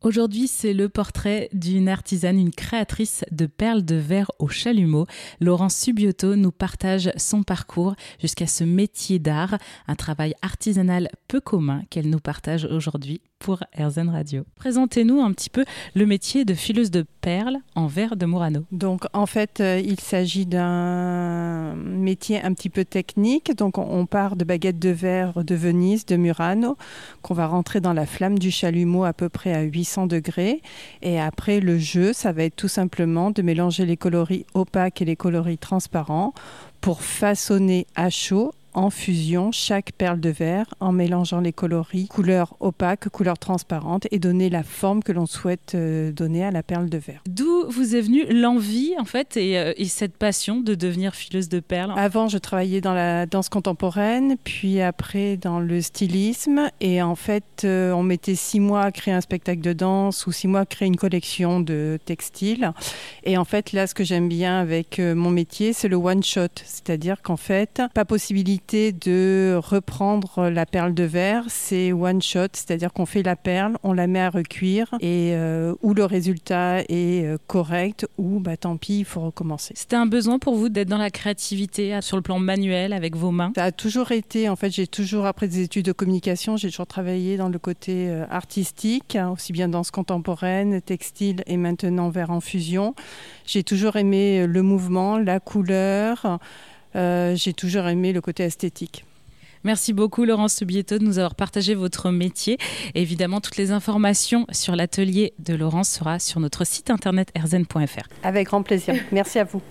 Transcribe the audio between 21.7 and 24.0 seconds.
métier un petit peu technique. Donc